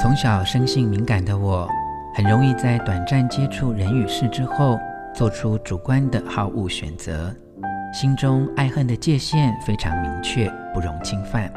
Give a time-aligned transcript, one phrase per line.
[0.00, 1.68] 从小生性敏感的我，
[2.14, 4.78] 很容易在短暂接触人与事之后，
[5.14, 7.34] 做出主观的好恶选择，
[7.92, 11.52] 心中爱恨的界限非常明确，不容侵犯。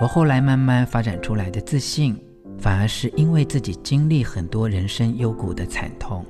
[0.00, 2.20] 我后来慢慢发展出来的自信，
[2.58, 6.24] 反而是因为自己经历很多人生幽谷的惨痛，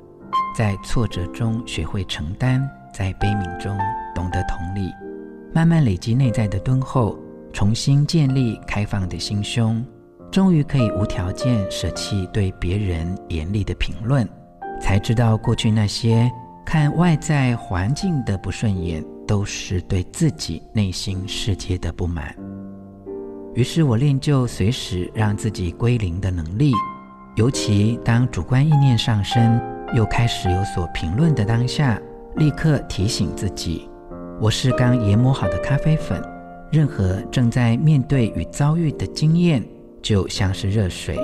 [0.55, 3.77] 在挫折中学会承担，在悲悯中
[4.15, 4.89] 懂得同理，
[5.53, 7.19] 慢慢累积内在的敦厚，
[7.51, 9.83] 重新建立开放的心胸。
[10.31, 14.27] 终于可以无条件舍弃对别人严厉的评论，
[14.79, 16.29] 才知道过去那些
[16.63, 22.35] 看外在环境的不顺眼，都是对自己内心世界的不满。
[23.55, 26.73] 于是我练就随时让自己归零的能力，
[27.35, 29.59] 尤其当主观意念上升，
[29.95, 31.99] 又开始有所评论的当下，
[32.35, 33.89] 立刻提醒自己：
[34.39, 36.21] 我是刚研磨好的咖啡粉，
[36.71, 39.67] 任何正在面对与遭遇的经验。
[40.01, 41.17] 就像是热水，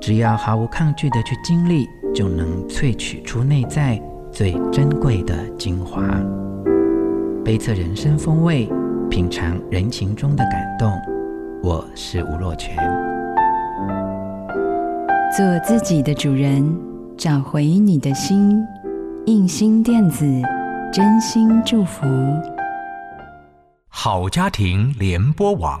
[0.00, 6.02] 只要毫无抗拒的去经历，就能萃取出内在最珍贵的精华。
[7.44, 8.68] 杯测人生风味，
[9.10, 10.92] 品尝人情中的感动。
[11.62, 12.76] 我是吴若泉，
[15.36, 16.76] 做自己的主人，
[17.16, 18.60] 找回你的心。
[19.26, 20.24] 印心电子，
[20.92, 22.04] 真心祝福。
[23.88, 25.80] 好家庭联播网。